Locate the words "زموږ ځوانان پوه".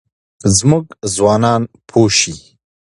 0.57-2.09